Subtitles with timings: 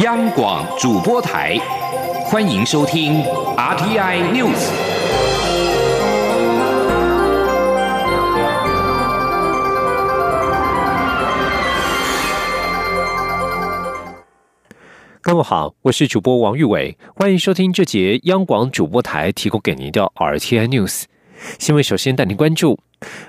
[0.00, 1.56] 央广主播台，
[2.26, 3.22] 欢迎收听
[3.56, 4.70] RTI News。
[15.22, 21.04] 各位好，我是主播王玉伟，欢迎收听这节央广主播台提供给您的 RTI News
[21.58, 21.82] 新闻。
[21.82, 22.78] 首先带您关注。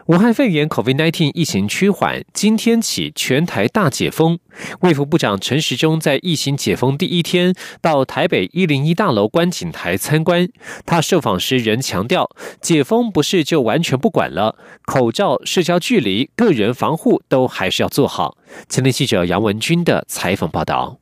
[0.05, 4.39] 武汉肺炎 （COVID-19） 疫情趋缓，今天起全台大解封。
[4.80, 10.47] 卫福部长陈时中在疫情解封第一天到台北一零一大楼观景台参观。
[10.86, 12.30] 他受访时仍强调，
[12.61, 14.55] 解封不是就完全不管了，
[14.86, 18.38] 口罩、社交距离、个人防护都还是要做好。
[18.69, 21.00] 前天记者杨文军的采访报道。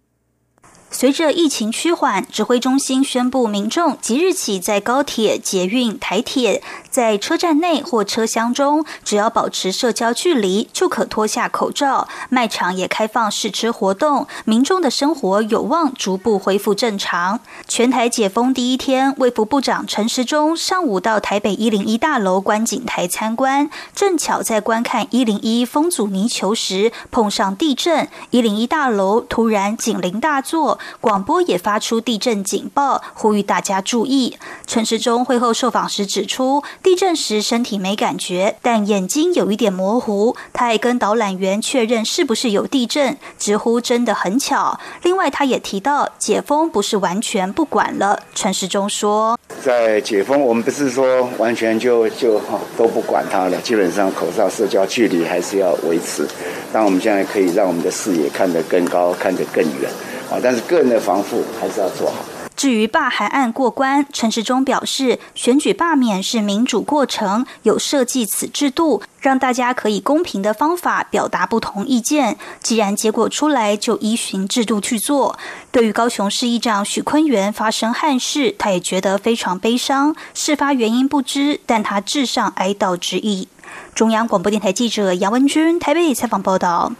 [0.98, 12.08] 随着疫情趋缓，指挥中心宣布，民众即日起在高铁、捷运、台铁，在车站内或车厢中，只要保持社交距离，就可脱下口罩。
[12.30, 17.42] 卖场也开放试吃活动，民众的生活有望逐步恢复正常。
[17.68, 30.80] 全台解封第一天，卫福部长陈时中上午到台北一零一大楼观景台参观，正巧在观看一零一风阻泥球时碰上地震，一零一大楼突然警铃大作。
[31.02, 34.38] 广播也发出地震警报，呼吁大家注意。
[34.68, 40.36] 陈时中会后受访时指出，地震时身体没感觉，但眼睛有一点模糊。
[40.54, 44.80] 他还跟导览员确认是不是有地震，直呼真的很巧。
[45.04, 48.20] 另外，他也提到解封不是完全不管了。
[48.34, 52.42] 陈时中说，在解封，我们不是说完全就就
[52.78, 56.28] 都不管它了，基本上口罩、社交距离还是要维持。
[56.74, 59.90] 但我们现在可以让我们的视野看得更高，看得更远。
[60.30, 62.16] 啊，但是个人的防护还是要做好。
[62.56, 72.38] 至于罢韩案过关，陈时中表示，选举罢免是民主过程，有设计此制度，让大家可以公平的方法表达不同意见。
[72.62, 75.38] 既然结果出来，就依循制度去做。
[75.70, 80.16] 对于高雄市议长许坤元发生憾事，他也觉得非常悲伤。
[80.34, 83.50] 事发原因不知，但他致上哀悼之意。
[83.94, 86.94] 中央广播电台记者杨文君台北采访报道。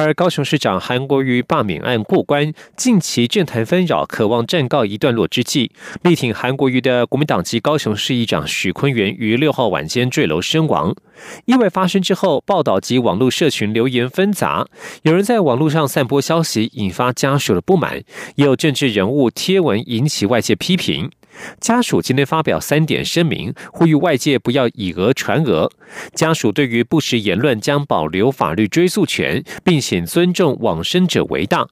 [0.00, 5.72] 而高雄市长韩国瑜罢免案过关，近期政坛纷扰，渴望暂告一段落之际，
[6.04, 10.94] 力挺韩国瑜的国民党籍高雄市议长许坤元于六号晚间坠楼身亡。
[11.46, 14.68] 意外发生之后，报道及网络社群留言纷杂，
[15.02, 18.02] 有人在网络上散播消息，引发家属的不满；
[18.36, 21.10] 也有政治人物贴文引起外界批评。
[21.60, 25.70] 家属今天发表三点声明，呼吁外界不要以讹传讹。
[26.14, 31.66] 家属对于不实言论将保留法律追诉权，并请尊重往生者为大。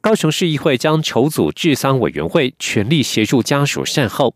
[0.00, 4.34] 高雄市议会将筹组治丧委员会，全力协助家属善后。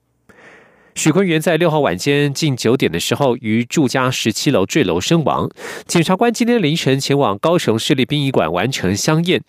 [0.99, 5.49] 许坤元在六号晚间近九点的时候于住家十七楼坠楼身亡。
[5.87, 9.41] 检察官今天凌晨前往高雄市立殡仪馆完成相验。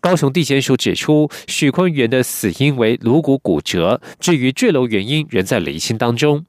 [0.00, 6.44] 高雄地检署指出，许坤元的死因为颅骨骨折，至于坠楼原因仍在厘清当中。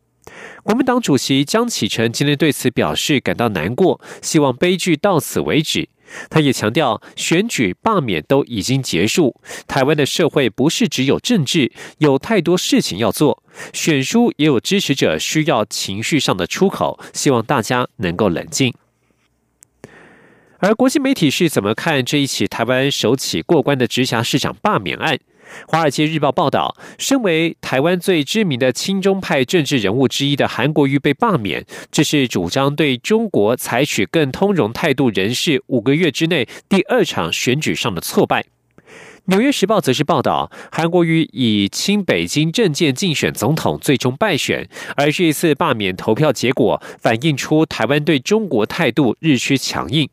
[0.61, 5.87] 国民党主席江启臣今天对此表示感到难过，希望悲剧到此为止。
[6.29, 13.43] 他也强调，选举罢免都已经结束，台湾的社会不是只有政治，有太多事情要做。
[13.73, 18.73] 选书也有支持者需要情绪上的出口，希望大家能够冷静。
[20.59, 25.15] 而国际媒体是怎么看这一起台湾首起过关的直辖市长罢免案？
[25.67, 38.41] 《华尔街日报》报道，身为台湾最知名的亲中派政治人物之一的韩国瑜被罢免，这是主张对中国采取更通融态度人士五个月之内第二场选举上的挫败。
[39.31, 50.09] 《纽约时报》则是报道，韩国瑜以亲北京政见竞选总统，最终败选，而这一次罢免投票结果反映出台湾对中国态度日趋强硬。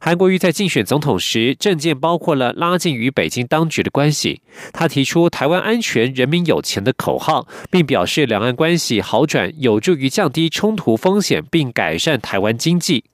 [0.00, 4.40] 韩国瑜在竞选总统时，政见包括了拉近与北京当局的关系。
[4.72, 13.04] 他提出“台湾安全，人民有钱”的口号，并表示两岸关系好转有助于降低冲突风险，并改善台湾经济。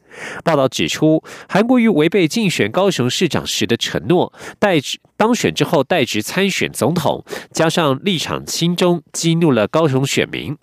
[0.44, 4.76] 报道指出，韩国瑜违背竞选高雄市长时的承诺，代
[5.16, 10.56] 当选之后代职参选总统，加上立场亲中，激怒了高雄选民。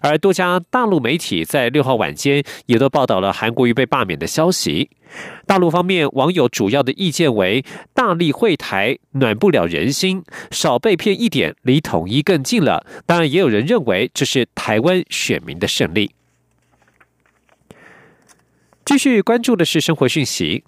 [0.00, 4.90] 而多家大陆媒体在六号晚间也都报道了韩国瑜被罢免的消息。
[5.46, 12.84] 大陆方面网友主要的意见为：大力会台暖不了人心，少被骗一点，离统一更近了。
[13.06, 16.14] 当然，也有人认为这是台湾选民的胜利。
[18.84, 20.64] 继续关注的是生活讯息。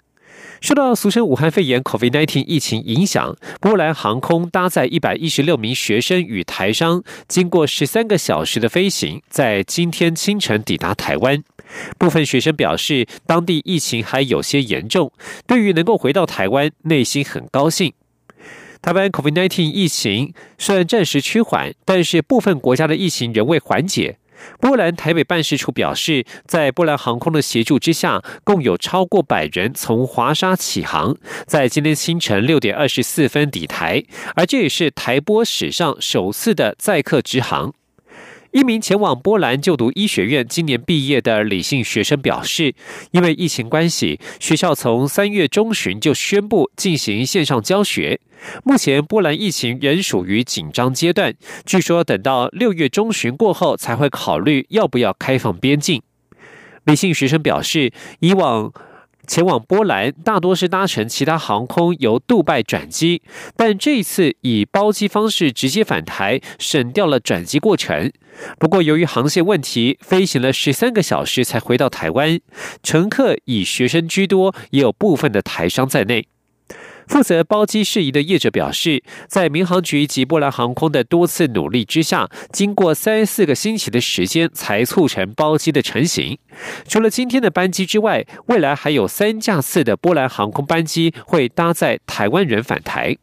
[0.61, 11.43] 受到俗称武汉肺炎 （COVID-19） 疫情影响，波兰航空搭载一百一十六名学生与台商，经过十三个小时的飞行，在今天清晨抵达台湾。
[11.97, 15.11] 部分学生表示，当地疫情还有些严重，
[15.45, 17.93] 对于能够回到台湾，内心很高兴。
[18.81, 24.17] 台湾 COVID-19 疫情虽然暂时趋缓，但是部分国家的疫情仍未缓解。
[24.59, 34.03] 波兰台北办事处表示，在波兰航空的协助之下，共有超过百人从华沙起航，在今天清晨六点二十四分抵台，
[34.35, 37.73] 而这也是台波史上首次的载客直航。
[38.51, 42.73] 一名前往波兰就读医学院、今年毕业的李姓学生表示，
[43.11, 48.19] 因为疫情关系，学校从三月中旬就宣布进行线上教学。
[48.63, 51.33] 目前波兰疫情仍属于紧张阶段，
[51.65, 56.01] 据说等到六月中旬过后才会考虑要不要开放边境。
[56.85, 58.71] 李姓学生表示，以往。
[59.27, 63.21] 前往波兰大多是搭乘其他航空由杜拜转机，
[63.55, 68.11] 但这一次以包机方式直接返台，省掉了转机过程。
[68.57, 72.39] 不过，由于航线问题，飞行了十三个小时才回到台湾。
[72.81, 76.27] 乘客以学生居多，也有部分的台商在内。
[77.07, 86.37] 负责包机事宜的业者表示，在民航局及波兰航空的多次努力之下，经过三四个星期的时间，才促成包机的成型。
[86.87, 93.17] 除了今天的班机之外，未来还有三架次的波兰航空班机会搭载台湾人返台。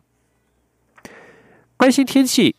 [1.76, 2.56] 关心天气。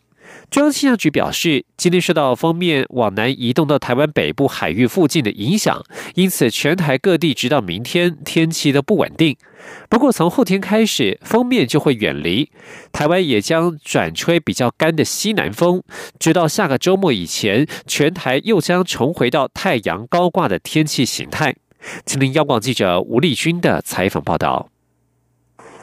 [0.50, 5.82] 中央气象局表示，今天受到锋面往南移动到台湾北部海域附近的影响，
[6.14, 9.36] 因此全台各地直到明天天气都不稳定。
[9.90, 12.50] 不过从后天开始，锋面就会远离
[12.92, 15.82] 台湾，也将转吹比较干的西南风，
[16.18, 21.56] 直到下个周末以前，全台又将重回到太阳高挂的天气形态。
[22.06, 24.70] 请听央广记者吴丽君的采访报道。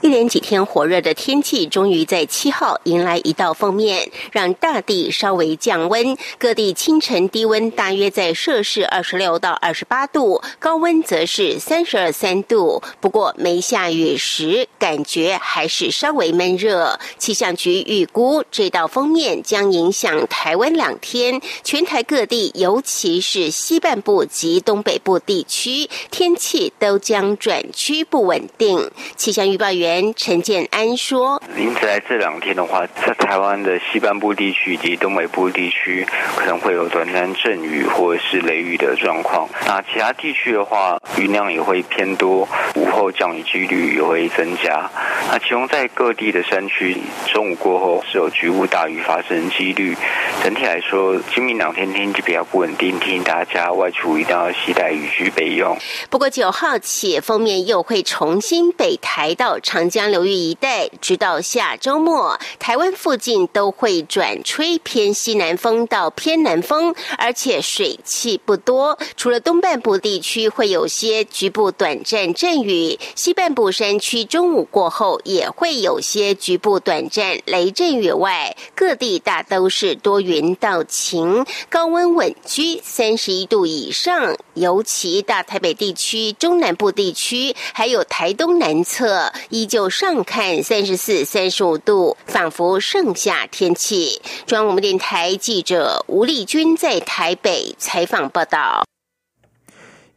[0.04, 6.18] 一连几天火热的天气，终于在七号迎来一道锋面，让大地稍微降温。
[6.38, 12.84] 各地清晨低温大约在摄氏二十六到二十八度，高温则是三十二三度。
[13.00, 17.00] 不过没下雨时，感觉还是稍微闷热。
[17.18, 28.92] 气象局预估，这道锋面将影响台湾两天，全台各地，尤其是西半部及东北部地区，天气都将转趋不稳定。
[29.16, 29.93] 气象预报员。
[30.16, 39.48] 陈建安说：“因此，在这两天的话，在台湾的西半部地区以及东北部地区，可能会有短暂阵雨或者是雷雨的状况。
[39.66, 44.90] 那其他地区的话，雨量也会偏多，午后降雨几率也会增加。
[45.30, 46.98] 那其中在各地的山区，
[47.28, 49.96] 中午过后是有局部大雨发生几率。
[50.44, 55.78] 整体来说，今明两天天气比较不稳定，提醒大家外出一定要携带雨具备用。
[56.10, 68.98] 不过九号起，封面又会重新北抬到长。”长江流域一带，直到下周末，台湾附近都会转吹偏西南风到偏南风，而且水汽不多。
[69.18, 84.38] 除了东半部地区会有些局部短暂阵雨，西半部山区中午过后也会有些局部短暂雷阵雨外，各地大都是多云到晴，高温稳居三十一度以上。
[84.54, 89.68] 尤其大台北地区、中南部地区，还有台东南侧，依。
[89.74, 94.22] 就上看三十四、三十五度，仿佛盛夏天气。
[94.46, 98.84] 中央广播电台记者吴丽君在台北采访报道。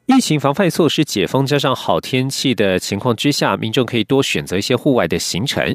[0.06, 5.74] 疫情防范措施解封，加上好天气的情况之下，民众可以多选择一些户外的行程。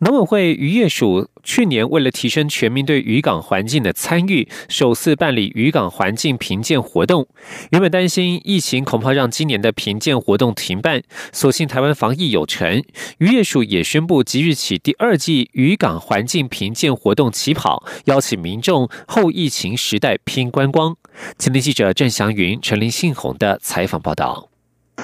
[0.00, 7.26] 农委会渔业署去年为了提升全民对渔港环境的参与，首次办理渔港环境评鉴活动。
[7.70, 11.02] 原本担心疫情恐怕让今年的评鉴活动停办，
[11.32, 12.84] 所幸台湾防疫有成，
[13.20, 20.94] 渔业署也宣布即日起第二季渔港环境评鉴活动起跑，邀请民众后疫情时代拼观光。
[21.36, 24.48] 今天记者郑祥云、陈林信宏的采访报道。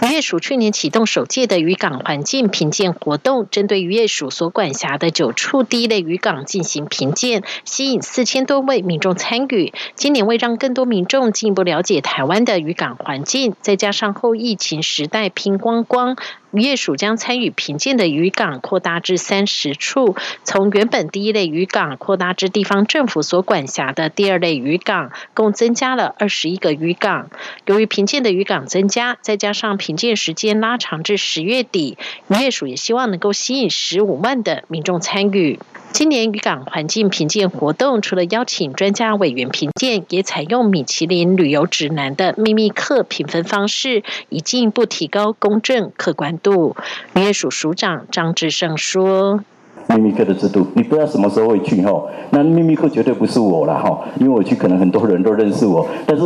[0.03, 9.73] 渔业署去年启动首届的渔港环境评鉴活动，针对渔业署所管辖的九处第一类渔港进行评鉴，吸引四千多位民众参与。
[9.95, 16.17] 今年为让更多民众进一步了解台湾的渔港环境，再加上后疫情时代拼光光。
[16.53, 27.29] 渔业署将参与评鉴的渔港扩大至三十处，从原本第一类渔港扩大至地方政府所管辖的第二类渔港，共增加了二十一个渔港。
[27.67, 35.59] 由于评鉴的渔港增加，再加上评鉴时间拉长至十月底，渔业署也希望能够吸引十五万的民众参与。
[35.91, 46.75] 今年渔港环境评鉴活动，除了邀请专家委员评鉴，也采用米其林旅游指南的秘密课评分方式，以进一步提高公正客观度。
[47.15, 49.41] 渔业署署长张志胜说
[49.89, 52.03] ：“秘密课的制度，你不知道什么时候会去哈。
[52.31, 56.25] 那秘密课绝对不是我了哈，因为我去可能很多人都认识我，但是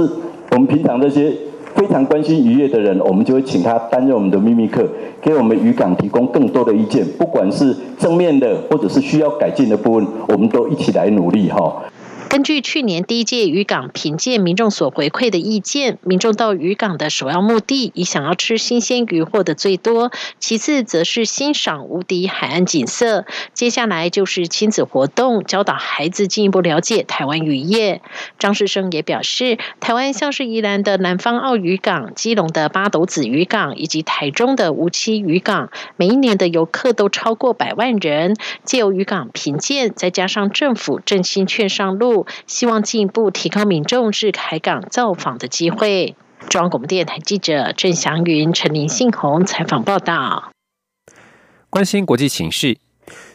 [0.51, 1.33] 我们平常这些
[1.75, 4.87] 非常关心渔业的人，我们就会请他担任我们的秘密课，
[5.21, 11.83] 给我们渔港提供更多的意见，不管是正面的或者是需要改进的部分，我们都一起来努力哈。
[12.33, 28.01] 根据去年第一届渔港评鉴民众所回馈的意见，民众到渔港的首要目的以想要吃新鲜鱼获得最多，其次则是欣赏无敌海岸景色，接下来就是亲子活动，教导孩子进一步了解台湾渔业。
[28.39, 38.37] 张世生也表示，台湾像是宜兰的南方澳渔港、基隆的八斗子渔港以及台中的无期渔港，每一年的游客都超过百万人。
[38.65, 42.22] 借由渔港评鉴，再加上政府振兴券上路。
[42.47, 46.17] 希望进一步提高民众至海港造访的机会。
[46.49, 50.51] 中央广播电台记者郑祥云、陈林信宏采访报道。
[51.71, 52.79] 关心国际形势，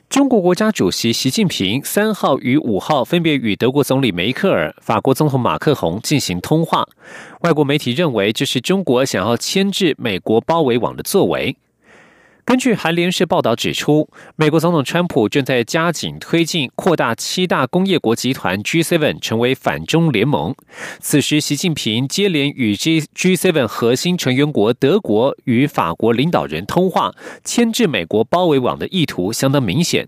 [0.10, 6.88] 中国国家主席习近平三号与五号分别与德国总理梅克尔、法国总统马克宏进行通话。
[7.42, 11.56] 外国媒体认为，这是中国想要牵制美国包围网的作为。
[12.48, 20.56] 根据韩联社报道指出，美国总统川普正在加紧推进扩大七大工业国集团 G7 成为反中联盟。
[21.02, 27.14] 此时，习近平接连与 G G7 核心成员国德国与法国领导人通话，
[27.44, 30.08] 牵制美国包围网的意图相当明显。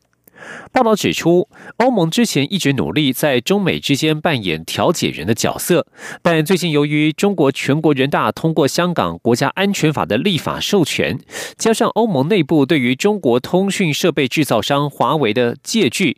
[0.71, 5.87] 报道指出，欧盟之前一直努力在中美之间扮演调解人的角色，
[6.21, 11.19] 但最近由于中国全国人大通过《香港国家安全法》的立法授权，
[11.57, 16.17] 加上欧盟内部对于中国通讯设备制造商华为的借据，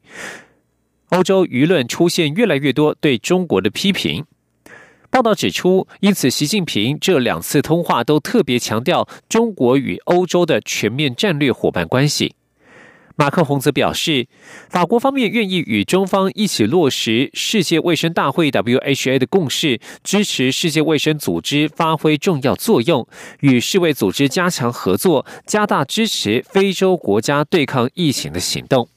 [1.09, 4.25] 欧洲舆论出现越来越多对中国的批评。
[5.09, 12.35] 报道指出，因此习近平这两次通话都特别强调中国与欧洲的全面战略伙伴关系。
[13.21, 14.25] 马克宏则表示，
[14.67, 23.07] 法国方面愿意与中方一起落实世界卫生大会 （WHA） 的共识，支持世界卫生组织发挥重要作用，
[23.41, 28.87] 与世卫组织加强合作，加大支持非洲国家对抗疫情的行动。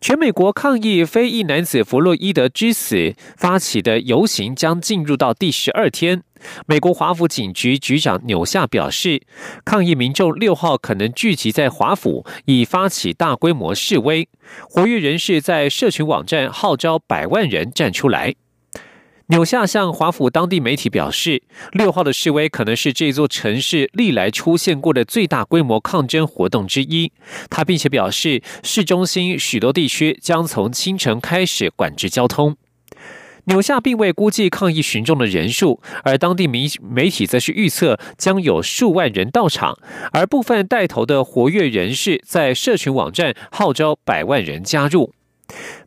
[0.00, 6.22] 全美国抗议非裔男子弗洛伊德之死发起的游行将进入到第十二天。
[6.66, 9.20] 美国华府警局局长纽夏表示，
[9.62, 14.26] 抗议民众六号可能聚集在华府，以发起大规模示威。
[14.70, 18.34] 活跃人士在社群网站号召百万人站出来。
[19.30, 27.12] 纽夏向华府当地媒体表示，六号的示威可能是这座城市历来出现过的最大规模抗争活动之一。
[27.48, 32.56] 他并且表示，市中心许多地区将从清晨开始管制交通。
[33.44, 39.78] 纽夏并未估计抗议群众的人数，而当地媒媒体则是预测将有数万人到场，
[40.10, 45.12] 而部分带头的活跃人士在社群网站号召百万人加入。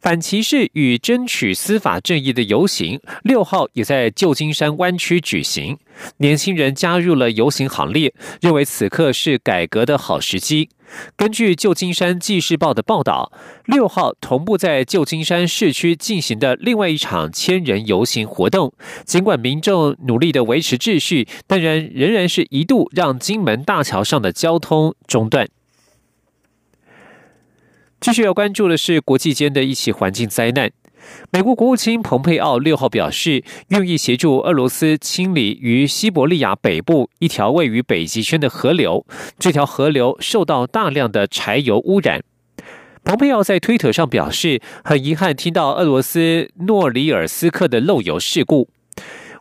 [0.01, 5.77] 反歧视与争取司法正义的游行，六号也在旧金山湾区举行。
[6.17, 10.69] 年轻人加入了游行行列，认为此刻是改革的好时机。
[11.15, 13.31] 根据旧金山纪事报的报道，
[13.65, 18.73] 六号同步在旧金山市区进行的另外一场千人游行活动，
[19.05, 25.47] 尽管民众努力的维持秩序，但仍仍然是一度让金门大桥上的交通中断。
[28.03, 30.69] 继续要关注的是国际间的一起环境灾难。
[31.31, 39.05] 美国国务卿蓬佩奥六号表示，愿意协助俄罗斯清理于西伯利亚北部一条位于北极圈的河流。
[39.39, 42.21] 这条河流受到大量的柴油污染。
[43.05, 48.67] 蓬佩奥在推特上表示，很遗憾听到俄罗斯诺里尔斯克的漏油事故。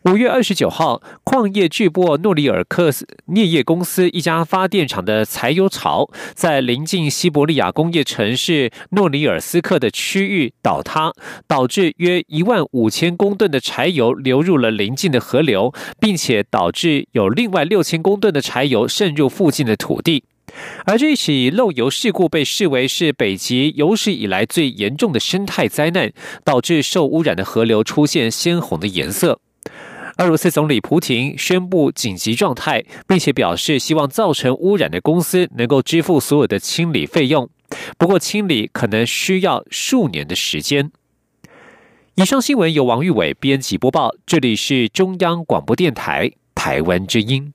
[0.05, 11.13] 五月二十九号，矿业巨擘诺里尔克斯镍业公司一家发电厂的柴油槽在临近西伯利亚工业城市诺里尔斯克的区域倒塌，
[11.47, 20.25] 导致约一万五千公吨的柴油流入了邻近的河流，并且导致有另外六千公吨的柴油渗入附近的土地。
[20.85, 26.13] 而这起漏油事故被视为是北极有史以来最严重的生态灾难，
[26.45, 29.39] 导致受污染的河流出现鲜红的颜色。
[30.19, 37.49] 俄罗斯总理普京宣布紧急状态，并且表示希望造成污染的公司能够支付所有的清理费用。
[37.97, 40.93] 不过，清理可能需要数年的时间。
[42.17, 47.55] 以上新闻由王玉伟编辑播报，这里是中央广播电台台湾之音。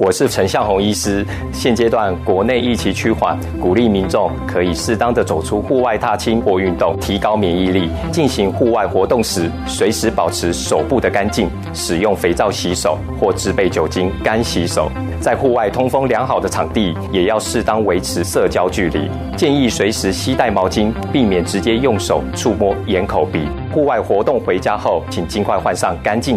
[0.00, 1.26] 我是陈向红医师。
[1.52, 7.90] 现阶段国内疫情趋缓，鼓励民众可以适当的走出户外踏青或运动，提高免疫力。
[8.12, 14.88] 进行户外活动时，随时保持手部的干净，使用肥皂洗手或制备酒精干洗手。
[15.20, 19.10] 在户外通风良好的场地，也要适当维持社交距离。
[19.36, 23.48] 建议随时携带毛巾，避免直接用手触摸眼、口、鼻。
[23.72, 26.36] 户外活动回家后，请尽快换上干净